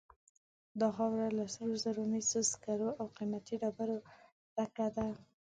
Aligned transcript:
دا 0.79 0.87
خاوره 0.95 1.27
له 1.37 1.45
سرو 1.55 1.75
زرو، 1.83 2.01
مسو، 2.11 2.39
سکرو 2.51 2.89
او 2.99 3.05
قیمتي 3.17 3.55
ډبرو 3.61 3.97
ډکه 4.55 4.87
ده. 4.95 5.07